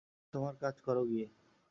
তোমার 0.33 0.53
কাজ 0.61 0.75
করো 0.81 1.03
গিয়ে! 1.05 1.27